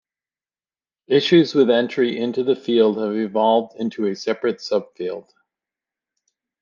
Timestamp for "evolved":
3.15-3.75